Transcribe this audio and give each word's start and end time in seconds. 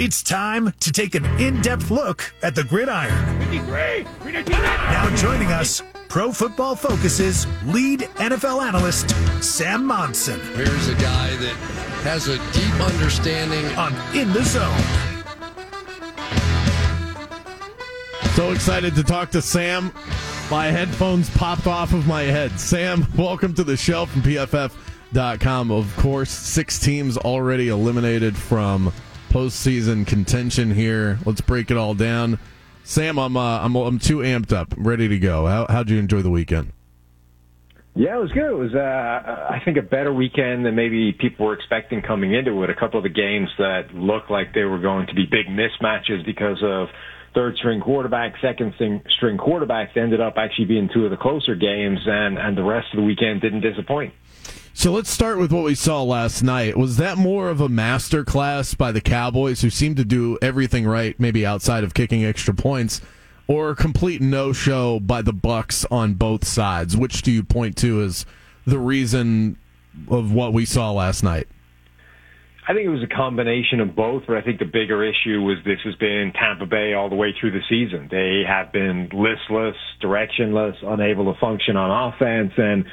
It's 0.00 0.22
time 0.22 0.72
to 0.78 0.92
take 0.92 1.16
an 1.16 1.24
in-depth 1.40 1.90
look 1.90 2.32
at 2.44 2.54
the 2.54 2.62
gridiron. 2.62 3.10
Now 4.48 5.12
joining 5.16 5.48
us, 5.48 5.82
Pro 6.08 6.30
Football 6.30 6.76
Focus's 6.76 7.48
lead 7.64 8.02
NFL 8.02 8.62
analyst, 8.62 9.10
Sam 9.42 9.84
Monson, 9.84 10.38
Here's 10.54 10.86
a 10.86 10.94
guy 10.94 11.34
that 11.38 11.56
has 12.04 12.28
a 12.28 12.36
deep 12.52 12.80
understanding. 12.80 13.64
on 13.76 13.92
In 14.16 14.32
the 14.32 14.44
Zone. 14.44 14.78
So 18.36 18.52
excited 18.52 18.94
to 18.94 19.02
talk 19.02 19.32
to 19.32 19.42
Sam. 19.42 19.92
My 20.48 20.66
headphones 20.66 21.28
popped 21.30 21.66
off 21.66 21.92
of 21.92 22.06
my 22.06 22.22
head. 22.22 22.60
Sam, 22.60 23.04
welcome 23.18 23.52
to 23.54 23.64
the 23.64 23.76
show 23.76 24.06
from 24.06 24.22
PFF.com. 24.22 25.72
Of 25.72 25.96
course, 25.96 26.30
six 26.30 26.78
teams 26.78 27.16
already 27.18 27.66
eliminated 27.66 28.36
from 28.36 28.92
postseason 29.28 30.06
contention 30.06 30.72
here. 30.72 31.18
Let's 31.24 31.40
break 31.40 31.70
it 31.70 31.76
all 31.76 31.94
down. 31.94 32.38
Sam, 32.84 33.18
I'm 33.18 33.36
uh, 33.36 33.60
I'm 33.60 33.76
I'm 33.76 33.98
too 33.98 34.18
amped 34.18 34.52
up, 34.52 34.72
ready 34.76 35.08
to 35.08 35.18
go. 35.18 35.46
How 35.46 35.66
how'd 35.68 35.90
you 35.90 35.98
enjoy 35.98 36.22
the 36.22 36.30
weekend? 36.30 36.72
Yeah, 37.94 38.14
it 38.16 38.20
was 38.20 38.30
good. 38.30 38.48
It 38.48 38.54
was, 38.54 38.74
uh, 38.76 38.78
I 39.50 39.60
think, 39.64 39.76
a 39.76 39.82
better 39.82 40.14
weekend 40.14 40.64
than 40.64 40.76
maybe 40.76 41.12
people 41.12 41.46
were 41.46 41.52
expecting 41.52 42.00
coming 42.00 42.32
into 42.32 42.62
it. 42.62 42.70
A 42.70 42.74
couple 42.74 42.98
of 42.98 43.02
the 43.02 43.08
games 43.08 43.48
that 43.58 43.92
looked 43.92 44.30
like 44.30 44.54
they 44.54 44.62
were 44.62 44.78
going 44.78 45.08
to 45.08 45.14
be 45.14 45.26
big 45.26 45.46
mismatches 45.48 46.24
because 46.24 46.62
of 46.62 46.88
third 47.34 47.56
string 47.56 47.80
quarterback, 47.80 48.34
second 48.40 48.72
string, 48.76 49.02
string 49.16 49.36
quarterbacks 49.36 49.96
ended 49.96 50.20
up 50.20 50.34
actually 50.36 50.66
being 50.66 50.88
two 50.94 51.06
of 51.06 51.10
the 51.10 51.16
closer 51.16 51.56
games, 51.56 51.98
and, 52.06 52.38
and 52.38 52.56
the 52.56 52.62
rest 52.62 52.86
of 52.92 52.98
the 52.98 53.02
weekend 53.02 53.40
didn't 53.40 53.62
disappoint. 53.62 54.14
So 54.78 54.92
let's 54.92 55.10
start 55.10 55.40
with 55.40 55.50
what 55.50 55.64
we 55.64 55.74
saw 55.74 56.04
last 56.04 56.40
night. 56.40 56.76
Was 56.76 56.98
that 56.98 57.18
more 57.18 57.48
of 57.48 57.60
a 57.60 57.68
master 57.68 58.24
class 58.24 58.74
by 58.74 58.92
the 58.92 59.00
Cowboys, 59.00 59.60
who 59.60 59.70
seemed 59.70 59.96
to 59.96 60.04
do 60.04 60.38
everything 60.40 60.86
right, 60.86 61.18
maybe 61.18 61.44
outside 61.44 61.82
of 61.82 61.94
kicking 61.94 62.24
extra 62.24 62.54
points, 62.54 63.00
or 63.48 63.70
a 63.70 63.74
complete 63.74 64.20
no-show 64.20 65.00
by 65.00 65.20
the 65.20 65.32
Bucks 65.32 65.84
on 65.90 66.14
both 66.14 66.46
sides? 66.46 66.96
Which 66.96 67.22
do 67.22 67.32
you 67.32 67.42
point 67.42 67.76
to 67.78 68.02
as 68.02 68.24
the 68.68 68.78
reason 68.78 69.58
of 70.06 70.32
what 70.32 70.52
we 70.52 70.64
saw 70.64 70.92
last 70.92 71.24
night? 71.24 71.48
I 72.68 72.72
think 72.72 72.86
it 72.86 72.90
was 72.90 73.02
a 73.02 73.12
combination 73.12 73.80
of 73.80 73.96
both, 73.96 74.28
but 74.28 74.36
I 74.36 74.42
think 74.42 74.60
the 74.60 74.64
bigger 74.64 75.02
issue 75.02 75.42
was 75.42 75.56
this 75.64 75.80
has 75.86 75.96
been 75.96 76.32
Tampa 76.40 76.66
Bay 76.66 76.94
all 76.94 77.10
the 77.10 77.16
way 77.16 77.34
through 77.40 77.50
the 77.50 77.62
season. 77.68 78.06
They 78.12 78.44
have 78.46 78.70
been 78.70 79.08
listless, 79.12 79.74
directionless, 80.00 80.76
unable 80.86 81.34
to 81.34 81.40
function 81.40 81.76
on 81.76 82.12
offense, 82.14 82.52
and 82.56 82.84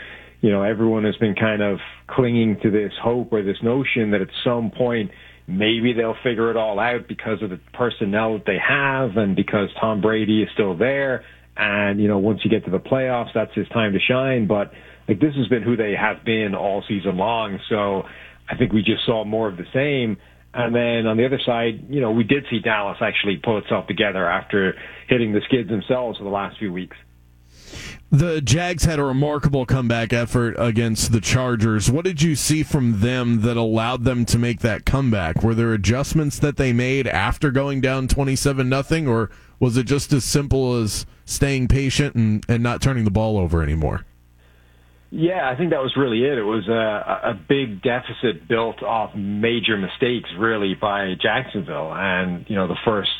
you 0.46 0.52
know 0.52 0.62
everyone 0.62 1.04
has 1.06 1.16
been 1.16 1.34
kind 1.34 1.64
of 1.64 1.80
clinging 2.08 2.60
to 2.62 2.70
this 2.70 2.92
hope 3.02 3.34
or 3.34 3.42
this 3.42 3.58
notion 3.64 4.12
that 4.12 4.22
at 4.22 4.28
some 4.44 4.70
point 4.70 5.10
maybe 5.48 5.92
they'll 5.92 6.18
figure 6.24 6.52
it 6.52 6.58
all 6.58 6.80
out 6.80 7.08
because 7.08 7.42
of 7.42 7.50
the 7.50 7.60
personnel 7.74 8.34
that 8.34 8.46
they 8.46 8.58
have 8.60 9.18
and 9.18 9.36
because 9.36 9.70
Tom 9.82 10.02
Brady 10.02 10.44
is 10.44 10.50
still 10.54 10.78
there. 10.78 11.24
And 11.58 12.00
you 12.00 12.08
know 12.08 12.20
once 12.20 12.42
you 12.44 12.52
get 12.52 12.64
to 12.66 12.72
the 12.72 12.80
playoffs, 12.80 13.30
that's 13.34 13.54
his 13.56 13.68
time 13.70 13.94
to 13.94 14.00
shine. 14.00 14.46
But 14.46 14.72
like 15.08 15.20
this 15.20 15.34
has 15.36 15.48
been 15.48 15.64
who 15.64 15.76
they 15.76 15.94
have 16.00 16.24
been 16.24 16.54
all 16.54 16.84
season 16.88 17.18
long, 17.18 17.60
so. 17.68 18.04
I 18.48 18.56
think 18.56 18.74
we 18.74 18.84
just 18.84 19.06
saw 19.06 19.26
more 19.26 19.48
of 19.48 19.58
the 19.58 19.66
same. 19.74 20.18
And 20.54 20.74
then 20.74 21.08
on 21.08 21.18
the 21.18 21.26
other 21.26 21.40
side, 21.46 21.88
you 21.90 22.00
know, 22.00 22.12
we 22.12 22.24
did 22.24 22.46
see 22.50 22.60
Dallas 22.60 22.98
actually 23.02 23.38
pull 23.44 23.58
itself 23.58 23.88
together 23.88 24.30
after 24.30 24.76
hitting 25.10 25.34
the 25.34 25.42
skids 25.46 25.68
themselves 25.68 26.18
for 26.18 26.24
the 26.24 26.30
last 26.30 26.58
few 26.58 26.72
weeks. 26.72 26.96
The 28.16 28.40
Jags 28.40 28.86
had 28.86 28.98
a 28.98 29.04
remarkable 29.04 29.66
comeback 29.66 30.14
effort 30.14 30.56
against 30.58 31.12
the 31.12 31.20
Chargers. 31.20 31.92
What 31.92 32.06
did 32.06 32.22
you 32.22 32.38
see 32.38 32.64
from 32.64 33.02
them 33.02 33.42
that 33.42 33.58
allowed 33.58 34.06
them 34.06 34.24
to 34.28 34.40
make 34.40 34.62
that 34.62 34.86
comeback? 34.86 35.44
Were 35.44 35.54
there 35.54 35.74
adjustments 35.74 36.40
that 36.40 36.56
they 36.56 36.72
made 36.72 37.08
after 37.08 37.52
going 37.52 37.82
down 37.82 38.08
27 38.08 38.70
nothing 38.70 39.06
or 39.06 39.30
was 39.60 39.76
it 39.76 39.84
just 39.84 40.14
as 40.14 40.24
simple 40.24 40.82
as 40.82 41.06
staying 41.26 41.68
patient 41.68 42.16
and, 42.16 42.46
and 42.48 42.64
not 42.64 42.82
turning 42.82 43.04
the 43.04 43.12
ball 43.12 43.38
over 43.38 43.62
anymore? 43.62 44.06
Yeah, 45.12 45.50
I 45.50 45.58
think 45.58 45.72
that 45.72 45.82
was 45.82 45.98
really 45.98 46.24
it. 46.24 46.38
It 46.38 46.44
was 46.44 46.70
a, 46.70 47.32
a 47.32 47.34
big 47.34 47.82
deficit 47.82 48.48
built 48.48 48.82
off 48.82 49.14
major 49.14 49.76
mistakes, 49.76 50.30
really, 50.38 50.74
by 50.74 51.16
Jacksonville, 51.22 51.94
and 51.94 52.46
you 52.50 52.56
know 52.56 52.68
the 52.68 52.78
first, 52.86 53.12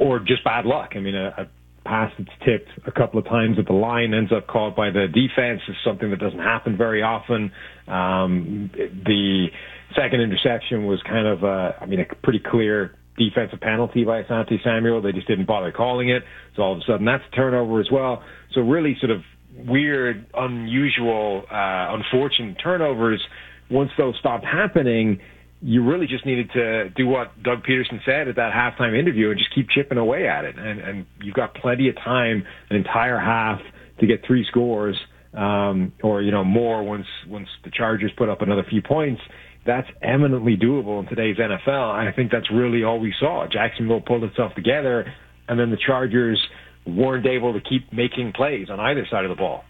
or 0.00 0.18
just 0.18 0.44
bad 0.44 0.64
luck. 0.64 0.92
I 0.94 1.00
mean, 1.00 1.14
a, 1.14 1.28
a 1.38 1.46
pass 1.84 2.12
that's 2.18 2.30
tipped 2.44 2.68
a 2.86 2.92
couple 2.92 3.18
of 3.18 3.26
times 3.26 3.58
at 3.58 3.66
the 3.66 3.72
line 3.72 4.14
ends 4.14 4.32
up 4.32 4.46
caught 4.46 4.74
by 4.74 4.90
the 4.90 5.06
defense 5.06 5.60
is 5.68 5.76
something 5.84 6.10
that 6.10 6.18
doesn't 6.18 6.38
happen 6.38 6.76
very 6.76 7.02
often. 7.02 7.52
Um, 7.86 8.70
the 8.74 9.46
second 9.94 10.20
interception 10.20 10.86
was 10.86 11.02
kind 11.02 11.26
of, 11.26 11.44
I 11.44 11.86
mean, 11.86 12.00
a 12.00 12.14
pretty 12.22 12.40
clear 12.40 12.96
defensive 13.16 13.60
penalty 13.60 14.04
by 14.04 14.22
Asante 14.22 14.62
Samuel. 14.64 15.02
They 15.02 15.12
just 15.12 15.28
didn't 15.28 15.46
bother 15.46 15.72
calling 15.72 16.08
it, 16.10 16.22
so 16.56 16.62
all 16.62 16.72
of 16.72 16.78
a 16.78 16.82
sudden 16.86 17.06
that's 17.06 17.22
a 17.32 17.36
turnover 17.36 17.80
as 17.80 17.88
well. 17.92 18.22
So 18.54 18.60
really, 18.62 18.96
sort 19.00 19.12
of 19.12 19.20
weird, 19.68 20.26
unusual, 20.34 21.44
uh, 21.50 21.94
unfortunate 21.94 22.56
turnovers, 22.62 23.22
once 23.70 23.90
those 23.96 24.14
stopped 24.18 24.44
happening, 24.44 25.20
you 25.66 25.82
really 25.82 26.06
just 26.06 26.26
needed 26.26 26.50
to 26.52 26.90
do 26.90 27.06
what 27.06 27.42
Doug 27.42 27.64
Pederson 27.64 28.04
said 28.04 28.28
at 28.28 28.36
that 28.36 28.52
halftime 28.52 28.96
interview 28.98 29.30
and 29.30 29.38
just 29.38 29.54
keep 29.54 29.70
chipping 29.70 29.96
away 29.96 30.28
at 30.28 30.44
it. 30.44 30.58
And, 30.58 30.78
and 30.78 31.06
you've 31.22 31.34
got 31.34 31.54
plenty 31.54 31.88
of 31.88 31.96
time, 31.96 32.44
an 32.68 32.76
entire 32.76 33.18
half, 33.18 33.60
to 34.00 34.06
get 34.06 34.26
three 34.26 34.44
scores, 34.44 34.96
um, 35.32 35.92
or 36.02 36.20
you 36.20 36.30
know 36.30 36.44
more 36.44 36.82
once 36.82 37.06
once 37.26 37.48
the 37.64 37.70
Chargers 37.70 38.12
put 38.16 38.28
up 38.28 38.42
another 38.42 38.62
few 38.68 38.82
points. 38.82 39.22
That's 39.64 39.88
eminently 40.02 40.56
doable 40.58 41.00
in 41.00 41.06
today's 41.06 41.38
NFL. 41.38 41.90
I 41.90 42.12
think 42.12 42.30
that's 42.30 42.50
really 42.50 42.84
all 42.84 42.98
we 42.98 43.14
saw. 43.18 43.46
Jacksonville 43.50 44.02
pulled 44.02 44.24
itself 44.24 44.54
together, 44.54 45.10
and 45.48 45.58
then 45.58 45.70
the 45.70 45.78
Chargers 45.78 46.46
weren't 46.86 47.24
able 47.24 47.54
to 47.54 47.60
keep 47.60 47.90
making 47.90 48.34
plays 48.34 48.68
on 48.68 48.78
either 48.80 49.06
side 49.10 49.24
of 49.24 49.30
the 49.30 49.36
ball. 49.36 49.64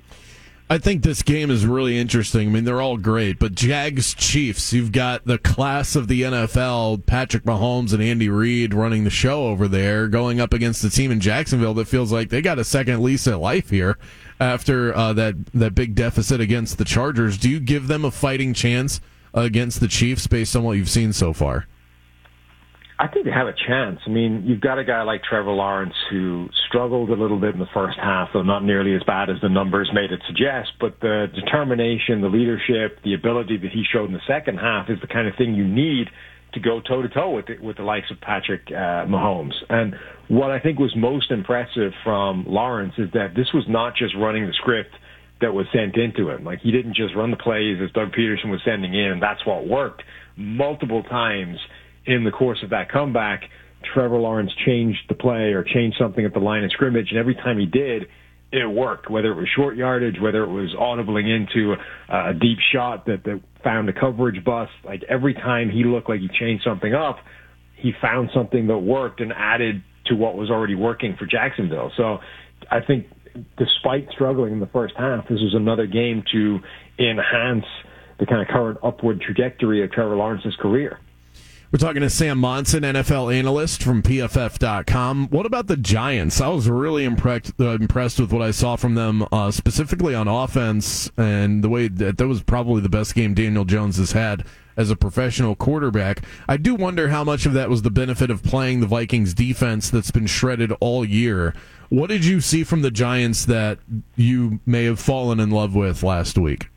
I 0.71 0.79
think 0.79 1.03
this 1.03 1.23
game 1.23 1.51
is 1.51 1.67
really 1.67 1.99
interesting. 1.99 2.49
I 2.49 2.51
mean, 2.51 2.65
they're 2.65 2.81
all 2.81 2.97
great, 2.97 3.39
but 3.39 3.55
Jags 3.55 4.15
Chiefs, 4.15 4.73
you've 4.73 4.93
got 4.93 5.27
the 5.27 5.37
class 5.37 5.95
of 5.95 6.09
the 6.09 6.23
NFL, 6.23 7.05
Patrick 7.05 7.45
Mahomes 7.45 7.93
and 7.93 8.03
Andy 8.03 8.31
Reid 8.31 8.73
running 8.73 9.05
the 9.05 9.11
show 9.11 9.49
over 9.49 9.69
there, 9.69 10.09
going 10.09 10.41
up 10.41 10.55
against 10.55 10.81
the 10.81 10.89
team 10.89 11.11
in 11.11 11.21
Jacksonville 11.21 11.75
that 11.75 11.87
feels 11.87 12.11
like 12.11 12.31
they 12.31 12.41
got 12.41 12.59
a 12.59 12.65
second 12.65 13.03
lease 13.03 13.29
at 13.29 13.41
life 13.41 13.69
here 13.69 13.99
after 14.41 14.97
uh, 14.97 15.13
that 15.13 15.35
that 15.53 15.75
big 15.75 15.95
deficit 15.95 16.41
against 16.41 16.79
the 16.79 16.85
Chargers. 16.85 17.37
Do 17.37 17.51
you 17.51 17.61
give 17.61 17.87
them 17.87 18.05
a 18.05 18.11
fighting 18.11 18.55
chance 18.55 19.03
against 19.35 19.81
the 19.81 19.89
Chiefs 19.89 20.27
based 20.27 20.57
on 20.57 20.63
what 20.63 20.79
you've 20.79 20.89
seen 20.89 21.13
so 21.13 21.35
far? 21.35 21.67
I 22.97 23.09
think 23.09 23.25
they 23.25 23.33
have 23.33 23.49
a 23.49 23.55
chance. 23.67 23.99
I 24.07 24.11
mean, 24.11 24.45
you've 24.47 24.61
got 24.61 24.79
a 24.79 24.85
guy 24.85 25.03
like 25.03 25.23
Trevor 25.25 25.51
Lawrence 25.51 25.95
who 26.11 26.49
struggled 26.69 27.11
a 27.11 27.15
little 27.15 27.41
bit 27.41 27.53
in 27.53 27.59
the 27.59 27.71
first 27.75 27.99
half, 28.01 28.29
though 28.33 28.43
not 28.43 28.63
nearly 28.65 28.95
as 28.95 29.03
bad 29.03 29.31
as 29.31 29.37
the 29.43 29.49
numbers 29.49 29.91
made 29.93 30.13
it 30.13 30.21
suggest. 30.29 30.71
But 30.81 31.01
the 31.01 31.27
determination, 31.35 32.21
the 32.21 32.29
leadership, 32.29 33.03
the 33.03 33.15
ability 33.15 33.57
that 33.59 33.73
he 33.73 33.83
showed 33.93 34.07
in 34.07 34.13
the 34.13 34.23
second 34.29 34.59
half 34.59 34.91
is 34.91 35.01
the 35.01 35.09
kind 35.09 35.27
of 35.27 35.35
thing 35.37 35.55
you 35.55 35.67
need 35.67 36.07
to 36.53 36.61
go 36.61 36.81
toe 36.81 37.03
to 37.03 37.09
toe 37.09 37.31
with 37.31 37.47
the, 37.47 37.59
with 37.59 37.77
the 37.79 37.83
likes 37.83 38.07
of 38.13 38.21
Patrick 38.21 38.63
uh, 38.69 39.07
Mahomes. 39.11 39.55
And 39.69 39.97
what 40.29 40.53
I 40.53 40.61
think 40.61 40.79
was 40.79 40.95
most 40.97 41.33
impressive 41.33 41.91
from 42.05 42.45
Lawrence 42.47 42.95
is 42.97 43.11
that 43.13 43.35
this 43.35 43.49
was 43.53 43.65
not 43.69 43.97
just 43.97 44.15
running 44.17 44.47
the 44.47 44.55
script 44.55 44.95
that 45.41 45.53
was 45.53 45.67
sent 45.75 45.97
into 45.97 46.31
him. 46.31 46.45
Like 46.45 46.61
he 46.61 46.71
didn't 46.71 46.95
just 46.95 47.17
run 47.17 47.33
the 47.33 47.37
plays 47.37 47.79
as 47.83 47.91
Doug 47.91 48.13
Pederson 48.13 48.51
was 48.51 48.61
sending 48.65 48.95
in, 48.95 49.11
and 49.11 49.21
that's 49.23 49.45
what 49.45 49.67
worked. 49.67 50.05
Multiple 50.37 51.03
times 51.03 51.59
in 52.07 52.25
the 52.25 52.31
course 52.31 52.59
of 52.63 52.71
that 52.71 52.91
comeback, 52.91 53.43
Trevor 53.93 54.19
Lawrence 54.19 54.53
changed 54.67 55.01
the 55.09 55.15
play 55.15 55.53
or 55.53 55.63
changed 55.63 55.97
something 55.99 56.25
at 56.25 56.33
the 56.33 56.41
line 56.41 56.65
of 56.65 56.71
scrimmage, 56.73 57.09
and 57.11 57.19
every 57.19 57.35
time 57.35 57.59
he 57.59 57.67
did, 57.67 58.05
it 58.53 58.71
worked. 58.71 59.11
Whether 59.11 59.33
it 59.33 59.37
was 59.37 59.49
short 59.55 59.77
yardage, 59.77 60.17
whether 60.21 60.43
it 60.43 60.49
was 60.49 60.75
audibling 60.79 61.29
into 61.29 61.75
a, 62.09 62.33
deep 62.35 62.59
shot 62.73 63.07
that, 63.07 63.25
that 63.25 63.41
found 63.63 63.89
a 63.89 63.93
coverage 63.93 64.45
bust, 64.45 64.71
like 64.85 65.03
every 65.09 65.35
time 65.35 65.71
he 65.71 65.85
looked 65.85 66.09
like 66.09 66.21
he 66.21 66.29
changed 66.39 66.63
something 66.65 66.95
up, 66.95 67.17
he 67.77 67.93
found 68.01 68.31
something 68.33 68.69
that 68.69 68.79
worked 68.79 69.21
and 69.21 69.33
added 69.33 69.83
to 70.07 70.15
what 70.15 70.37
was 70.37 70.51
already 70.51 70.75
working 70.75 71.17
for 71.19 71.27
Jacksonville. 71.27 71.91
So 71.97 72.19
I 72.71 72.81
think 72.81 73.07
despite 73.59 74.09
struggling 74.13 74.53
in 74.53 74.61
the 74.61 74.69
first 74.69 74.95
half, 74.97 75.25
this 75.29 75.41
was 75.41 75.55
another 75.55 75.87
game 75.87 76.23
to 76.33 76.61
enhance 76.99 77.67
the 78.21 78.27
kind 78.27 78.41
of 78.41 78.49
current 78.49 78.79
upward 78.85 79.21
trajectory 79.21 79.83
of 79.83 79.91
Trevor 79.91 80.17
Lawrence's 80.17 80.55
career. 80.61 81.01
We're 81.75 81.79
talking 81.79 82.03
to 82.03 82.11
Sam 82.11 82.39
Monson, 82.39 82.85
NFL 82.85 83.35
analyst 83.35 83.83
from 83.83 84.01
PFF.com. 84.01 85.27
What 85.31 85.45
about 85.45 85.67
the 85.67 85.77
Giants? 85.77 86.41
I 86.41 86.47
was 86.47 86.69
really 86.69 87.03
impressed, 87.03 87.53
uh, 87.59 87.71
impressed 87.71 88.21
with 88.21 88.33
what 88.33 88.43
I 88.43 88.53
saw 88.53 88.77
from 88.77 88.95
them, 88.95 89.27
uh, 89.33 89.51
specifically 89.51 90.15
on 90.15 90.29
offense, 90.29 91.11
and 91.17 91.65
the 91.65 91.69
way 91.69 91.89
that 91.89 92.17
that 92.19 92.29
was 92.29 92.45
probably 92.45 92.81
the 92.81 92.89
best 92.89 93.17
game 93.17 93.35
Daniel 93.35 93.65
Jones 93.65 93.97
has 93.97 94.13
had 94.13 94.45
as 94.77 94.89
a 94.89 94.95
professional 94.95 95.57
quarterback. 95.57 96.23
I 96.49 96.59
do 96.59 96.77
wonder 96.77 97.09
how 97.09 97.25
much 97.25 97.45
of 97.45 97.55
that 97.55 97.69
was 97.69 97.83
the 97.83 97.91
benefit 97.91 98.31
of 98.31 98.45
playing 98.45 98.79
the 98.79 98.87
Vikings 98.87 99.35
defense 99.35 99.91
that's 99.91 100.13
been 100.13 100.29
shredded 100.29 100.71
all 100.79 101.05
year. 101.05 101.55
What 101.89 102.07
did 102.07 102.25
you 102.25 102.41
see 102.41 102.63
from 102.63 102.83
the 102.83 102.93
Giants 102.93 103.47
that 103.47 103.81
you 104.15 104.61
may 104.65 104.85
have 104.85 105.01
fallen 105.01 105.41
in 105.41 105.51
love 105.51 105.75
with 105.75 106.05
last 106.05 106.39
week? 106.39 106.69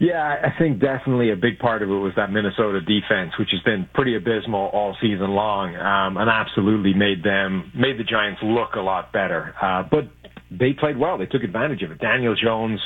Yeah, 0.00 0.36
I 0.42 0.58
think 0.58 0.80
definitely 0.80 1.30
a 1.30 1.36
big 1.36 1.58
part 1.60 1.82
of 1.82 1.88
it 1.88 1.92
was 1.92 2.12
that 2.16 2.30
Minnesota 2.30 2.80
defense, 2.80 3.32
which 3.38 3.50
has 3.52 3.60
been 3.60 3.88
pretty 3.94 4.16
abysmal 4.16 4.70
all 4.72 4.96
season 5.00 5.30
long, 5.30 5.76
um, 5.76 6.16
and 6.16 6.28
absolutely 6.28 6.92
made 6.94 7.22
them 7.22 7.70
made 7.74 7.98
the 7.98 8.04
Giants 8.04 8.40
look 8.42 8.74
a 8.74 8.80
lot 8.80 9.12
better. 9.12 9.54
Uh, 9.62 9.84
but 9.88 10.10
they 10.50 10.72
played 10.72 10.98
well; 10.98 11.16
they 11.16 11.26
took 11.26 11.44
advantage 11.44 11.82
of 11.82 11.92
it. 11.92 12.00
Daniel 12.00 12.34
Jones, 12.34 12.80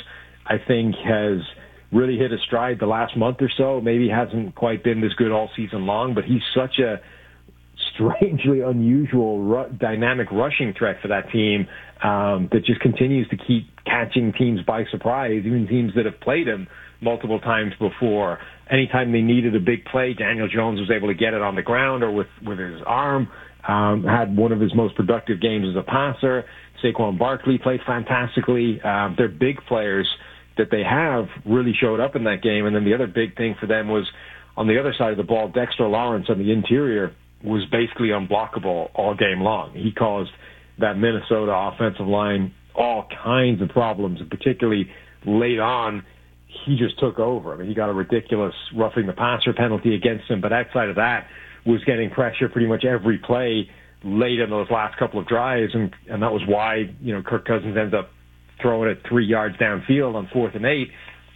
I 0.46 0.56
think, 0.58 0.94
has 0.96 1.38
really 1.90 2.19
hit 2.19 2.31
a 2.31 2.38
stride 2.46 2.78
the 2.78 2.87
last 2.87 3.16
month 3.16 3.38
or 3.40 3.50
so. 3.56 3.81
Maybe 3.81 4.11
hasn't 4.11 4.54
quite 4.54 4.84
been 4.84 5.00
this 5.00 5.14
good 5.14 5.32
all 5.32 5.49
season 5.56 5.87
long, 5.87 6.14
but 6.14 6.25
he's 6.25 6.43
such 6.54 6.78
a 6.78 7.00
strangely 7.94 8.61
unusual 8.61 9.40
ru- 9.40 9.72
dynamic 9.81 10.31
rushing 10.31 10.75
threat 10.76 10.96
for 11.00 11.08
that 11.08 11.31
team 11.31 11.66
um, 12.02 12.49
that 12.52 12.64
just 12.66 12.81
continues 12.81 13.28
to 13.31 13.37
keep 13.37 13.66
catching 13.87 14.32
teams 14.34 14.61
by 14.66 14.84
surprise, 14.90 15.43
even 15.46 15.66
teams 15.66 15.93
that 15.96 16.04
have 16.04 16.20
played 16.20 16.46
him 16.46 16.69
multiple 17.00 17.40
times 17.40 17.72
before. 17.78 18.38
Anytime 18.70 19.12
they 19.12 19.22
needed 19.22 19.54
a 19.54 19.60
big 19.60 19.84
play, 19.84 20.14
Daniel 20.14 20.48
Jones 20.48 20.80
was 20.80 20.90
able 20.90 21.08
to 21.08 21.14
get 21.14 21.34
it 21.34 21.40
on 21.40 21.54
the 21.54 21.62
ground 21.62 22.02
or 22.02 22.10
with, 22.10 22.26
with 22.44 22.58
his 22.58 22.80
arm. 22.86 23.28
Um, 23.66 24.04
had 24.04 24.36
one 24.36 24.52
of 24.52 24.60
his 24.60 24.74
most 24.74 24.94
productive 24.94 25.40
games 25.40 25.66
as 25.68 25.76
a 25.76 25.82
passer. 25.82 26.44
Saquon 26.82 27.18
Barkley 27.18 27.58
played 27.58 27.80
fantastically. 27.86 28.80
Uh, 28.82 29.10
they're 29.16 29.28
big 29.28 29.58
players 29.66 30.08
that 30.56 30.68
they 30.70 30.82
have 30.82 31.26
really 31.44 31.72
showed 31.78 32.00
up 32.00 32.16
in 32.16 32.24
that 32.24 32.42
game. 32.42 32.66
And 32.66 32.74
then 32.74 32.84
the 32.84 32.94
other 32.94 33.06
big 33.06 33.36
thing 33.36 33.56
for 33.60 33.66
them 33.66 33.88
was 33.88 34.08
on 34.56 34.66
the 34.66 34.78
other 34.78 34.94
side 34.96 35.12
of 35.12 35.16
the 35.16 35.22
ball, 35.24 35.48
Dexter 35.48 35.86
Lawrence 35.86 36.26
on 36.28 36.38
the 36.38 36.52
interior 36.52 37.14
was 37.44 37.64
basically 37.70 38.08
unblockable 38.08 38.90
all 38.94 39.14
game 39.14 39.40
long. 39.40 39.72
He 39.72 39.92
caused 39.92 40.30
that 40.80 40.96
Minnesota 40.96 41.52
offensive 41.52 42.06
line 42.06 42.52
all 42.74 43.06
kinds 43.24 43.60
of 43.62 43.68
problems, 43.68 44.20
and 44.20 44.30
particularly 44.30 44.90
late 45.26 45.58
on 45.58 46.04
he 46.48 46.76
just 46.76 46.98
took 46.98 47.18
over. 47.18 47.52
I 47.52 47.56
mean, 47.56 47.68
he 47.68 47.74
got 47.74 47.90
a 47.90 47.92
ridiculous 47.92 48.54
roughing 48.74 49.06
the 49.06 49.12
passer 49.12 49.52
penalty 49.52 49.94
against 49.94 50.30
him, 50.30 50.40
but 50.40 50.52
outside 50.52 50.88
of 50.88 50.96
that, 50.96 51.26
was 51.66 51.84
getting 51.84 52.10
pressure 52.10 52.48
pretty 52.48 52.66
much 52.66 52.84
every 52.84 53.18
play 53.18 53.68
late 54.04 54.40
in 54.40 54.48
those 54.50 54.68
last 54.70 54.98
couple 54.98 55.20
of 55.20 55.26
drives, 55.26 55.74
and 55.74 55.92
and 56.08 56.22
that 56.22 56.32
was 56.32 56.42
why 56.46 56.88
you 57.00 57.14
know 57.14 57.22
Kirk 57.22 57.46
Cousins 57.46 57.76
ends 57.76 57.94
up 57.94 58.10
throwing 58.60 58.90
it 58.90 59.02
three 59.08 59.26
yards 59.26 59.56
downfield 59.56 60.14
on 60.14 60.28
fourth 60.32 60.54
and 60.54 60.64
eight. 60.64 60.88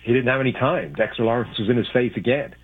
He 0.05 0.12
didn't 0.12 0.29
have 0.29 0.41
any 0.41 0.53
time. 0.53 0.94
Dexter 0.94 1.25
Lawrence 1.25 1.56
was 1.58 1.69
in 1.69 1.76
his 1.76 1.87
face 1.93 2.12
again. 2.17 2.55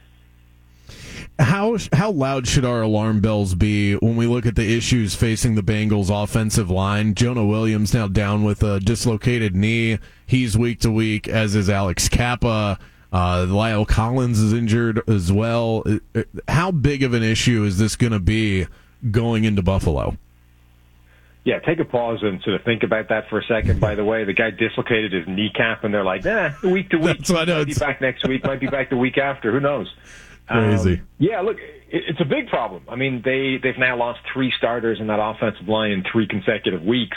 How 1.38 1.78
how 1.92 2.10
loud 2.10 2.48
should 2.48 2.64
our 2.64 2.82
alarm 2.82 3.20
bells 3.20 3.54
be 3.54 3.94
when 3.94 4.16
we 4.16 4.26
look 4.26 4.44
at 4.44 4.56
the 4.56 4.76
issues 4.76 5.14
facing 5.14 5.54
the 5.54 5.62
Bengals 5.62 6.10
offensive 6.10 6.68
line? 6.68 7.14
Jonah 7.14 7.46
Williams 7.46 7.94
now 7.94 8.08
down 8.08 8.42
with 8.42 8.64
a 8.64 8.80
dislocated 8.80 9.54
knee. 9.54 9.98
He's 10.26 10.58
week 10.58 10.80
to 10.80 10.90
week, 10.90 11.28
as 11.28 11.54
is 11.54 11.70
Alex 11.70 12.08
Cappa. 12.08 12.78
Uh, 13.12 13.46
La'el 13.48 13.86
Collins 13.86 14.40
is 14.40 14.52
injured 14.52 15.00
as 15.08 15.32
well. 15.32 15.84
Uh, 15.86 15.98
uh, 16.14 16.22
how 16.48 16.72
big 16.72 17.04
of 17.04 17.14
an 17.14 17.22
issue 17.22 17.62
is 17.62 17.78
this 17.78 17.94
going 17.94 18.12
to 18.12 18.18
be 18.18 18.66
going 19.10 19.44
into 19.44 19.62
Buffalo? 19.62 20.18
Yeah, 21.44 21.60
take 21.60 21.78
a 21.78 21.84
pause 21.84 22.18
and 22.20 22.42
sort 22.42 22.56
of 22.56 22.64
think 22.64 22.82
about 22.82 23.08
that 23.08 23.30
for 23.30 23.38
a 23.38 23.44
second. 23.44 23.80
By 23.80 23.94
the 23.94 24.04
way, 24.04 24.24
the 24.24 24.34
guy 24.34 24.50
dislocated 24.50 25.12
his 25.12 25.26
kneecap, 25.26 25.84
and 25.84 25.94
they're 25.94 26.04
like, 26.04 26.24
"Nah, 26.24 26.50
week 26.64 26.90
to 26.90 26.98
week. 26.98 27.06
That's 27.18 27.30
what 27.30 27.48
I 27.48 27.52
know. 27.52 27.58
Might 27.58 27.68
be 27.68 27.74
back 27.74 28.00
next 28.00 28.26
week. 28.28 28.44
Might 28.44 28.60
be 28.60 28.66
back 28.66 28.90
the 28.90 28.96
week 28.96 29.16
after. 29.16 29.52
Who 29.52 29.60
knows?" 29.60 29.94
Crazy. 30.48 30.94
Um, 30.94 31.06
yeah, 31.18 31.40
look, 31.40 31.56
it, 31.58 32.04
it's 32.08 32.20
a 32.20 32.24
big 32.24 32.48
problem. 32.48 32.82
I 32.88 32.96
mean, 32.96 33.22
they 33.24 33.58
they've 33.62 33.78
now 33.78 33.96
lost 33.96 34.20
three 34.32 34.52
starters 34.56 34.98
in 35.00 35.06
that 35.08 35.20
offensive 35.20 35.68
line 35.68 35.90
in 35.90 36.04
three 36.10 36.26
consecutive 36.26 36.82
weeks 36.82 37.16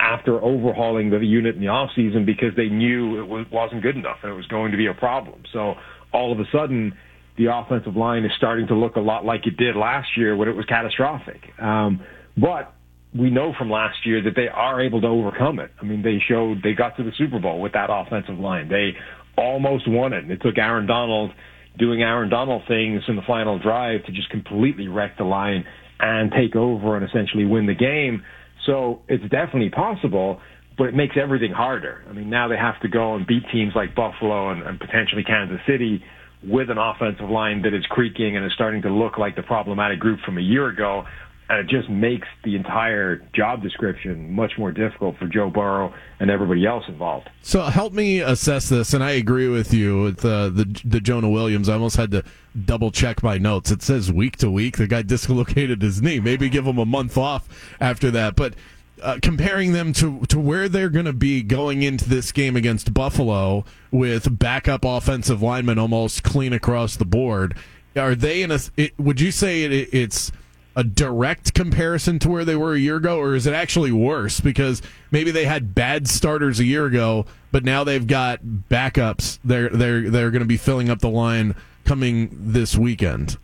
after 0.00 0.40
overhauling 0.40 1.10
the 1.10 1.18
unit 1.18 1.56
in 1.56 1.60
the 1.60 1.68
off 1.68 1.90
season 1.96 2.24
because 2.24 2.54
they 2.56 2.68
knew 2.68 3.20
it 3.20 3.26
was, 3.26 3.46
wasn't 3.50 3.82
good 3.82 3.96
enough 3.96 4.18
and 4.22 4.30
it 4.30 4.36
was 4.36 4.46
going 4.46 4.70
to 4.70 4.76
be 4.76 4.86
a 4.86 4.94
problem. 4.94 5.42
So 5.52 5.74
all 6.12 6.32
of 6.32 6.38
a 6.38 6.44
sudden, 6.52 6.96
the 7.36 7.46
offensive 7.46 7.96
line 7.96 8.24
is 8.24 8.30
starting 8.36 8.68
to 8.68 8.74
look 8.74 8.96
a 8.96 9.00
lot 9.00 9.24
like 9.24 9.46
it 9.46 9.56
did 9.56 9.76
last 9.76 10.08
year 10.16 10.36
when 10.36 10.48
it 10.48 10.54
was 10.54 10.66
catastrophic. 10.66 11.40
Um, 11.60 12.00
but 12.36 12.74
we 13.16 13.30
know 13.30 13.52
from 13.58 13.70
last 13.70 14.04
year 14.04 14.22
that 14.22 14.36
they 14.36 14.48
are 14.48 14.80
able 14.80 15.00
to 15.00 15.06
overcome 15.06 15.58
it. 15.58 15.72
I 15.80 15.84
mean, 15.84 16.02
they 16.02 16.18
showed 16.28 16.62
they 16.62 16.74
got 16.74 16.96
to 16.98 17.02
the 17.02 17.12
Super 17.16 17.40
Bowl 17.40 17.60
with 17.60 17.72
that 17.72 17.88
offensive 17.90 18.38
line. 18.38 18.68
They 18.68 18.92
almost 19.36 19.88
won 19.88 20.12
it. 20.12 20.24
And 20.24 20.30
it 20.30 20.42
took 20.42 20.58
Aaron 20.58 20.86
Donald 20.86 21.32
doing 21.78 22.02
Aaron 22.02 22.28
Donald 22.28 22.62
things 22.66 23.02
in 23.08 23.16
the 23.16 23.22
final 23.26 23.58
drive 23.58 24.04
to 24.06 24.12
just 24.12 24.30
completely 24.30 24.88
wreck 24.88 25.16
the 25.16 25.24
line 25.24 25.64
and 26.00 26.32
take 26.32 26.56
over 26.56 26.96
and 26.96 27.08
essentially 27.08 27.44
win 27.44 27.66
the 27.66 27.74
game. 27.74 28.22
So 28.66 29.00
it's 29.08 29.22
definitely 29.24 29.70
possible, 29.70 30.40
but 30.76 30.84
it 30.84 30.94
makes 30.94 31.16
everything 31.20 31.52
harder. 31.52 32.04
I 32.08 32.12
mean, 32.12 32.30
now 32.30 32.48
they 32.48 32.56
have 32.56 32.80
to 32.82 32.88
go 32.88 33.14
and 33.14 33.26
beat 33.26 33.44
teams 33.52 33.72
like 33.74 33.94
Buffalo 33.94 34.50
and, 34.50 34.62
and 34.62 34.78
potentially 34.78 35.24
Kansas 35.24 35.60
City 35.66 36.02
with 36.42 36.70
an 36.70 36.78
offensive 36.78 37.28
line 37.28 37.62
that 37.62 37.74
is 37.74 37.84
creaking 37.88 38.36
and 38.36 38.46
is 38.46 38.52
starting 38.54 38.82
to 38.82 38.90
look 38.90 39.18
like 39.18 39.34
the 39.34 39.42
problematic 39.42 39.98
group 39.98 40.20
from 40.24 40.38
a 40.38 40.40
year 40.40 40.68
ago 40.68 41.04
and 41.48 41.60
it 41.60 41.66
just 41.66 41.88
makes 41.88 42.28
the 42.44 42.54
entire 42.56 43.16
job 43.34 43.62
description 43.62 44.32
much 44.32 44.52
more 44.58 44.70
difficult 44.70 45.16
for 45.16 45.26
Joe 45.26 45.48
Burrow 45.48 45.94
and 46.20 46.30
everybody 46.30 46.66
else 46.66 46.84
involved. 46.88 47.30
So 47.42 47.62
help 47.62 47.94
me 47.94 48.20
assess 48.20 48.68
this, 48.68 48.92
and 48.92 49.02
I 49.02 49.12
agree 49.12 49.48
with 49.48 49.72
you 49.72 50.02
with 50.02 50.24
uh, 50.24 50.50
the 50.50 50.80
the 50.84 51.00
Jonah 51.00 51.30
Williams. 51.30 51.68
I 51.68 51.74
almost 51.74 51.96
had 51.96 52.10
to 52.10 52.24
double 52.64 52.90
check 52.90 53.22
my 53.22 53.38
notes. 53.38 53.70
It 53.70 53.82
says 53.82 54.12
week 54.12 54.36
to 54.38 54.50
week 54.50 54.76
the 54.76 54.86
guy 54.86 55.02
dislocated 55.08 55.80
his 55.80 56.02
knee. 56.02 56.20
Maybe 56.20 56.48
give 56.48 56.66
him 56.66 56.78
a 56.78 56.86
month 56.86 57.16
off 57.16 57.48
after 57.80 58.10
that, 58.12 58.36
but. 58.36 58.54
Uh, 59.00 59.16
comparing 59.22 59.74
them 59.74 59.92
to, 59.92 60.22
to 60.22 60.40
where 60.40 60.68
they're 60.68 60.88
going 60.88 61.04
to 61.04 61.12
be 61.12 61.40
going 61.40 61.84
into 61.84 62.08
this 62.08 62.32
game 62.32 62.56
against 62.56 62.92
Buffalo 62.92 63.64
with 63.92 64.40
backup 64.40 64.84
offensive 64.84 65.40
linemen 65.40 65.78
almost 65.78 66.24
clean 66.24 66.52
across 66.52 66.96
the 66.96 67.04
board, 67.04 67.56
are 67.94 68.16
they 68.16 68.42
in 68.42 68.50
a? 68.50 68.58
It, 68.76 68.98
would 68.98 69.20
you 69.20 69.30
say 69.30 69.62
it, 69.62 69.94
it's 69.94 70.32
a 70.78 70.84
direct 70.84 71.54
comparison 71.54 72.20
to 72.20 72.28
where 72.28 72.44
they 72.44 72.54
were 72.54 72.72
a 72.72 72.78
year 72.78 72.96
ago, 72.96 73.18
or 73.18 73.34
is 73.34 73.48
it 73.48 73.52
actually 73.52 73.90
worse 73.90 74.38
because 74.38 74.80
maybe 75.10 75.32
they 75.32 75.44
had 75.44 75.74
bad 75.74 76.06
starters 76.06 76.60
a 76.60 76.64
year 76.64 76.86
ago, 76.86 77.26
but 77.50 77.64
now 77.64 77.82
they've 77.82 78.06
got 78.06 78.44
backups. 78.44 79.40
They're 79.44 79.68
they're 79.70 80.08
they're 80.08 80.30
going 80.30 80.42
to 80.42 80.46
be 80.46 80.56
filling 80.56 80.88
up 80.88 81.00
the 81.00 81.08
line 81.08 81.56
coming 81.84 82.30
this 82.32 82.76
weekend. 82.76 83.38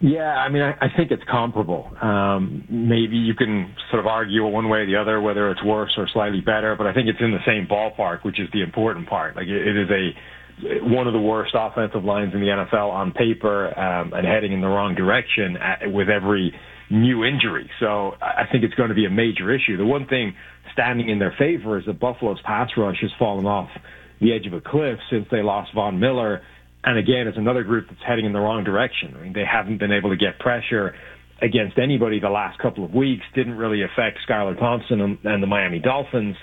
Yeah, 0.00 0.32
I 0.32 0.48
mean, 0.48 0.62
I, 0.62 0.70
I 0.80 0.88
think 0.96 1.10
it's 1.10 1.22
comparable. 1.30 1.94
Um, 2.00 2.64
maybe 2.70 3.18
you 3.18 3.34
can 3.34 3.74
sort 3.90 4.00
of 4.00 4.06
argue 4.06 4.46
one 4.46 4.70
way 4.70 4.78
or 4.78 4.86
the 4.86 4.96
other 4.96 5.20
whether 5.20 5.50
it's 5.50 5.62
worse 5.62 5.92
or 5.98 6.08
slightly 6.08 6.40
better, 6.40 6.76
but 6.76 6.86
I 6.86 6.94
think 6.94 7.08
it's 7.08 7.20
in 7.20 7.32
the 7.32 7.44
same 7.44 7.66
ballpark, 7.66 8.24
which 8.24 8.40
is 8.40 8.48
the 8.54 8.62
important 8.62 9.06
part. 9.06 9.36
Like 9.36 9.48
it, 9.48 9.68
it 9.68 9.76
is 9.76 9.90
a 9.90 10.16
one 10.82 11.06
of 11.06 11.12
the 11.12 11.20
worst 11.20 11.52
offensive 11.54 12.04
lines 12.04 12.34
in 12.34 12.40
the 12.40 12.46
NFL 12.46 12.90
on 12.90 13.12
paper 13.12 13.66
um, 13.78 14.12
and 14.12 14.26
heading 14.26 14.52
in 14.52 14.60
the 14.60 14.68
wrong 14.68 14.94
direction 14.94 15.56
at, 15.56 15.90
with 15.92 16.08
every 16.08 16.54
new 16.90 17.24
injury. 17.24 17.70
So 17.78 18.14
I 18.20 18.44
think 18.50 18.64
it's 18.64 18.74
going 18.74 18.88
to 18.88 18.94
be 18.94 19.06
a 19.06 19.10
major 19.10 19.54
issue. 19.54 19.76
The 19.76 19.84
one 19.84 20.06
thing 20.06 20.34
standing 20.72 21.08
in 21.08 21.18
their 21.18 21.34
favor 21.38 21.78
is 21.78 21.86
that 21.86 22.00
Buffalo's 22.00 22.40
pass 22.44 22.70
rush 22.76 22.96
has 23.00 23.10
fallen 23.18 23.46
off 23.46 23.70
the 24.20 24.32
edge 24.32 24.46
of 24.46 24.52
a 24.52 24.60
cliff 24.60 24.98
since 25.10 25.26
they 25.30 25.42
lost 25.42 25.70
Von 25.74 26.00
Miller. 26.00 26.42
And 26.82 26.98
again, 26.98 27.26
it's 27.26 27.38
another 27.38 27.62
group 27.62 27.86
that's 27.88 28.02
heading 28.06 28.26
in 28.26 28.32
the 28.32 28.40
wrong 28.40 28.64
direction. 28.64 29.14
I 29.16 29.22
mean, 29.22 29.32
they 29.32 29.44
haven't 29.44 29.78
been 29.78 29.92
able 29.92 30.10
to 30.10 30.16
get 30.16 30.38
pressure 30.38 30.94
against 31.40 31.78
anybody 31.78 32.20
the 32.20 32.30
last 32.30 32.58
couple 32.58 32.84
of 32.84 32.92
weeks. 32.92 33.22
Didn't 33.34 33.56
really 33.56 33.82
affect 33.82 34.18
Skylar 34.28 34.58
Thompson 34.58 35.00
and, 35.00 35.18
and 35.24 35.42
the 35.42 35.46
Miami 35.46 35.78
Dolphins. 35.78 36.36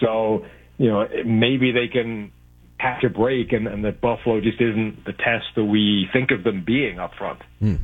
So, 0.00 0.46
you 0.78 0.88
know, 0.88 1.06
maybe 1.24 1.72
they 1.72 1.88
can 1.88 2.32
catch 2.80 3.04
a 3.04 3.08
break 3.08 3.52
and, 3.52 3.66
and 3.66 3.84
that 3.84 4.00
Buffalo 4.00 4.40
just 4.40 4.60
isn't 4.60 5.04
the 5.04 5.12
test 5.12 5.46
that 5.56 5.64
we 5.64 6.08
think 6.12 6.30
of 6.30 6.44
them 6.44 6.62
being 6.64 6.98
up 6.98 7.14
front. 7.14 7.40
Hmm. 7.58 7.74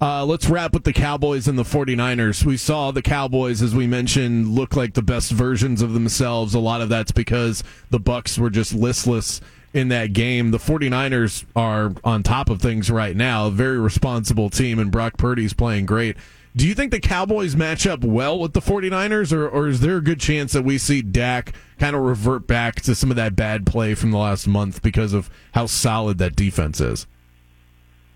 Uh, 0.00 0.24
let's 0.24 0.48
wrap 0.48 0.72
with 0.72 0.84
the 0.84 0.92
Cowboys 0.92 1.48
and 1.48 1.58
the 1.58 1.64
49ers. 1.64 2.44
We 2.44 2.56
saw 2.56 2.90
the 2.90 3.02
Cowboys, 3.02 3.62
as 3.62 3.74
we 3.74 3.86
mentioned, 3.86 4.48
look 4.48 4.76
like 4.76 4.94
the 4.94 5.02
best 5.02 5.32
versions 5.32 5.82
of 5.82 5.92
themselves. 5.92 6.54
A 6.54 6.60
lot 6.60 6.80
of 6.80 6.88
that's 6.88 7.12
because 7.12 7.64
the 7.90 7.98
Bucks 7.98 8.38
were 8.38 8.50
just 8.50 8.74
listless 8.74 9.40
in 9.72 9.88
that 9.88 10.12
game. 10.12 10.50
The 10.50 10.58
49ers 10.58 11.44
are 11.54 11.92
on 12.04 12.22
top 12.22 12.48
of 12.48 12.60
things 12.60 12.90
right 12.90 13.16
now. 13.16 13.50
Very 13.50 13.78
responsible 13.78 14.50
team, 14.50 14.78
and 14.78 14.90
Brock 14.90 15.18
Purdy's 15.18 15.52
playing 15.52 15.86
great. 15.86 16.16
Do 16.56 16.66
you 16.66 16.74
think 16.74 16.90
the 16.90 17.00
Cowboys 17.00 17.54
match 17.54 17.86
up 17.86 18.02
well 18.02 18.38
with 18.38 18.54
the 18.54 18.60
49ers, 18.60 19.30
or, 19.30 19.46
or 19.46 19.68
is 19.68 19.80
there 19.80 19.98
a 19.98 20.00
good 20.00 20.18
chance 20.18 20.54
that 20.54 20.62
we 20.62 20.78
see 20.78 21.02
Dak 21.02 21.52
kind 21.78 21.94
of 21.94 22.00
revert 22.00 22.46
back 22.46 22.76
to 22.82 22.94
some 22.94 23.10
of 23.10 23.16
that 23.16 23.36
bad 23.36 23.66
play 23.66 23.94
from 23.94 24.10
the 24.10 24.16
last 24.16 24.46
month 24.46 24.80
because 24.80 25.12
of 25.12 25.28
how 25.52 25.66
solid 25.66 26.16
that 26.16 26.34
defense 26.34 26.80
is? 26.80 27.06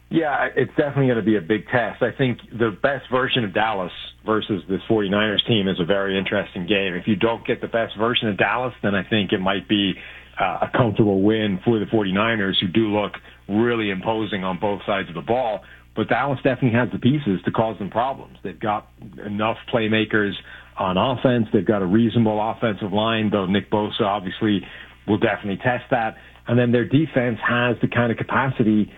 Yeah, 0.09 0.49
it's 0.57 0.71
definitely 0.71 1.09
going 1.09 1.19
to 1.19 1.23
be 1.23 1.37
a 1.37 1.43
big 1.43 1.69
test. 1.69 2.03
I 2.03 2.13
think 2.17 2.39
the 2.51 2.71
best 2.83 3.11
version 3.11 3.45
of 3.45 3.53
Dallas 3.53 3.93
versus 4.25 4.63
this 4.71 4.81
49ers 4.89 5.47
team 5.47 5.69
is 5.69 5.79
a 5.79 5.85
very 5.85 6.19
interesting 6.19 6.67
game. 6.67 6.95
If 6.95 7.07
you 7.07 7.17
don't 7.17 7.47
get 7.47 7.61
the 7.61 7.69
best 7.69 7.97
version 7.99 8.29
of 8.29 8.39
Dallas, 8.39 8.73
then 8.83 8.95
I 8.95 9.03
think 9.03 9.33
it 9.33 9.39
might 9.41 9.69
be 9.69 9.93
uh, 10.41 10.61
a 10.63 10.71
comfortable 10.75 11.21
win 11.23 11.61
for 11.63 11.79
the 11.79 11.85
49ers, 11.85 12.55
who 12.59 12.69
do 12.69 12.89
look 12.89 13.13
really 13.49 13.91
imposing 13.91 14.45
on 14.45 14.59
both 14.59 14.81
sides 14.87 15.11
of 15.11 15.15
the 15.15 15.21
ball. 15.21 15.61
But 15.97 16.09
Dallas 16.09 16.39
definitely 16.43 16.79
has 16.79 16.89
the 16.93 16.99
pieces 16.99 17.41
to 17.45 17.51
cause 17.51 17.79
them 17.79 17.91
problems. 17.91 18.39
They've 18.45 18.59
got 18.59 18.89
enough 19.27 19.57
playmakers 19.73 20.33
on 20.79 20.97
offense. 20.97 21.47
They've 21.53 21.67
got 21.67 21.83
a 21.83 21.87
reasonable 21.87 22.39
offensive 22.41 22.93
line, 22.93 23.31
though 23.31 23.47
Nick 23.47 23.71
Bosa 23.71 24.03
obviously 24.03 24.61
will 25.07 25.19
definitely 25.19 25.57
test 25.57 25.85
that. 25.91 26.17
And 26.47 26.59
then 26.59 26.73
their 26.73 26.85
defense 26.85 27.39
has 27.47 27.77
the 27.83 27.89
kind 27.89 28.11
of 28.13 28.19
capacity 28.19 28.91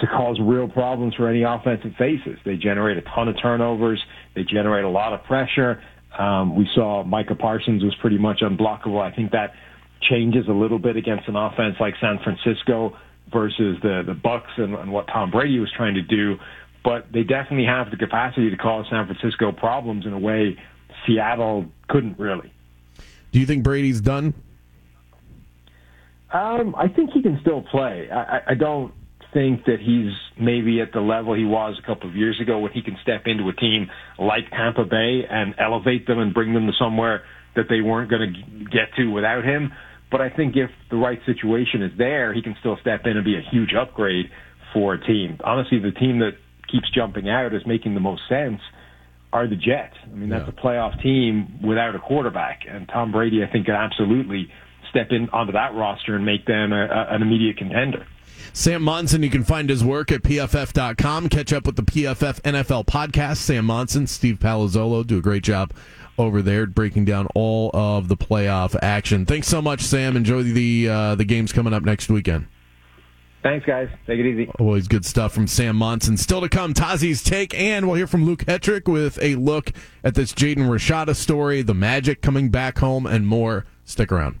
to 0.00 0.06
cause 0.06 0.38
real 0.40 0.68
problems 0.68 1.14
for 1.14 1.28
any 1.28 1.42
offense 1.42 1.80
it 1.84 1.92
faces. 1.96 2.38
They 2.44 2.56
generate 2.56 2.96
a 2.98 3.02
ton 3.02 3.28
of 3.28 3.36
turnovers. 3.40 4.02
They 4.34 4.44
generate 4.44 4.84
a 4.84 4.88
lot 4.88 5.12
of 5.12 5.22
pressure. 5.24 5.82
Um, 6.18 6.56
we 6.56 6.68
saw 6.74 7.04
Micah 7.04 7.34
Parsons 7.34 7.84
was 7.84 7.94
pretty 8.00 8.18
much 8.18 8.40
unblockable. 8.40 9.00
I 9.00 9.14
think 9.14 9.32
that 9.32 9.52
changes 10.10 10.46
a 10.48 10.52
little 10.52 10.78
bit 10.78 10.96
against 10.96 11.28
an 11.28 11.36
offense 11.36 11.76
like 11.78 11.94
San 12.00 12.18
Francisco 12.24 12.96
versus 13.32 13.78
the 13.82 14.02
the 14.06 14.14
Bucks 14.14 14.50
and, 14.56 14.74
and 14.74 14.92
what 14.92 15.06
Tom 15.06 15.30
Brady 15.30 15.58
was 15.58 15.70
trying 15.76 15.94
to 15.94 16.02
do. 16.02 16.36
But 16.82 17.12
they 17.12 17.22
definitely 17.22 17.66
have 17.66 17.90
the 17.90 17.96
capacity 17.96 18.50
to 18.50 18.56
cause 18.56 18.86
San 18.90 19.06
Francisco 19.06 19.52
problems 19.52 20.06
in 20.06 20.12
a 20.12 20.18
way 20.18 20.58
Seattle 21.06 21.66
couldn't 21.88 22.18
really. 22.18 22.52
Do 23.32 23.38
you 23.38 23.46
think 23.46 23.62
Brady's 23.62 24.00
done? 24.00 24.34
Um, 26.32 26.74
I 26.76 26.88
think 26.88 27.10
he 27.12 27.22
can 27.22 27.38
still 27.40 27.62
play. 27.62 28.08
I, 28.10 28.40
I 28.48 28.54
don't 28.54 28.94
think 29.32 29.64
that 29.66 29.78
he's 29.80 30.12
maybe 30.40 30.80
at 30.80 30.92
the 30.92 31.00
level 31.00 31.34
he 31.34 31.44
was 31.44 31.78
a 31.82 31.86
couple 31.86 32.08
of 32.08 32.16
years 32.16 32.40
ago 32.40 32.58
when 32.58 32.72
he 32.72 32.82
can 32.82 32.96
step 33.02 33.22
into 33.26 33.48
a 33.48 33.52
team 33.52 33.90
like 34.18 34.50
Tampa 34.50 34.84
Bay 34.84 35.22
and 35.28 35.54
elevate 35.58 36.06
them 36.06 36.18
and 36.18 36.34
bring 36.34 36.52
them 36.52 36.66
to 36.66 36.72
somewhere 36.78 37.22
that 37.56 37.66
they 37.68 37.80
weren't 37.80 38.10
going 38.10 38.32
to 38.32 38.64
get 38.64 38.94
to 38.96 39.06
without 39.10 39.44
him. 39.44 39.72
But 40.10 40.20
I 40.20 40.28
think 40.30 40.56
if 40.56 40.70
the 40.90 40.96
right 40.96 41.20
situation 41.26 41.82
is 41.82 41.92
there, 41.96 42.32
he 42.34 42.42
can 42.42 42.56
still 42.60 42.76
step 42.80 43.02
in 43.06 43.16
and 43.16 43.24
be 43.24 43.36
a 43.36 43.42
huge 43.50 43.74
upgrade 43.74 44.26
for 44.72 44.94
a 44.94 45.00
team. 45.06 45.38
Honestly, 45.44 45.78
the 45.78 45.92
team 45.92 46.18
that 46.18 46.32
keeps 46.70 46.90
jumping 46.94 47.28
out 47.28 47.54
as 47.54 47.64
making 47.66 47.94
the 47.94 48.00
most 48.00 48.22
sense 48.28 48.60
are 49.32 49.46
the 49.46 49.56
Jets. 49.56 49.94
I 50.04 50.14
mean, 50.16 50.28
that's 50.28 50.44
Yeah. 50.48 50.54
a 50.56 50.60
playoff 50.64 51.00
team 51.02 51.60
without 51.62 51.94
a 51.94 52.00
quarterback, 52.00 52.62
and 52.68 52.88
Tom 52.88 53.12
Brady, 53.12 53.44
I 53.44 53.46
think, 53.46 53.66
could 53.66 53.74
absolutely 53.76 54.50
step 54.88 55.12
in 55.12 55.28
onto 55.30 55.52
that 55.52 55.74
roster 55.74 56.16
and 56.16 56.26
make 56.26 56.46
them 56.46 56.72
a, 56.72 56.84
a, 56.86 57.14
an 57.14 57.22
immediate 57.22 57.56
contender. 57.56 58.04
Sam 58.52 58.82
Monson, 58.82 59.22
you 59.22 59.30
can 59.30 59.44
find 59.44 59.70
his 59.70 59.84
work 59.84 60.10
at 60.10 60.22
pff.com. 60.24 61.28
Catch 61.28 61.52
up 61.52 61.66
with 61.66 61.76
the 61.76 61.82
PFF 61.82 62.40
NFL 62.42 62.84
podcast. 62.86 63.36
Sam 63.36 63.66
Monson, 63.66 64.08
Steve 64.08 64.38
Palazzolo 64.40 65.06
do 65.06 65.18
a 65.18 65.20
great 65.20 65.44
job 65.44 65.72
over 66.20 66.42
there 66.42 66.66
breaking 66.66 67.04
down 67.04 67.26
all 67.34 67.70
of 67.74 68.08
the 68.08 68.16
playoff 68.16 68.76
action. 68.82 69.26
Thanks 69.26 69.48
so 69.48 69.60
much, 69.62 69.80
Sam. 69.80 70.16
Enjoy 70.16 70.42
the 70.42 70.88
uh, 70.88 71.14
the 71.14 71.24
games 71.24 71.52
coming 71.52 71.72
up 71.72 71.82
next 71.82 72.08
weekend. 72.08 72.46
Thanks, 73.42 73.64
guys. 73.64 73.88
Take 74.06 74.20
it 74.20 74.26
easy. 74.26 74.50
Always 74.58 74.86
good 74.86 75.06
stuff 75.06 75.32
from 75.32 75.46
Sam 75.46 75.76
Monson. 75.76 76.18
Still 76.18 76.42
to 76.42 76.48
come, 76.48 76.74
Tazi's 76.74 77.22
take, 77.22 77.54
and 77.54 77.86
we'll 77.86 77.96
hear 77.96 78.06
from 78.06 78.26
Luke 78.26 78.44
Hetrick 78.44 78.86
with 78.86 79.18
a 79.22 79.34
look 79.36 79.72
at 80.04 80.14
this 80.14 80.34
Jaden 80.34 80.68
Rashada 80.68 81.16
story, 81.16 81.62
the 81.62 81.72
Magic 81.72 82.20
coming 82.20 82.50
back 82.50 82.78
home, 82.78 83.06
and 83.06 83.26
more. 83.26 83.64
Stick 83.84 84.12
around. 84.12 84.40